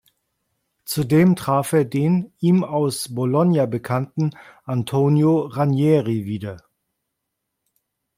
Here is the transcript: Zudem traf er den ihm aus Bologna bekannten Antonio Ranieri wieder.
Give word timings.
Zudem 0.83 1.35
traf 1.35 1.73
er 1.73 1.85
den 1.85 2.33
ihm 2.39 2.63
aus 2.63 3.13
Bologna 3.13 3.67
bekannten 3.67 4.31
Antonio 4.65 5.41
Ranieri 5.41 6.25
wieder. 6.25 6.57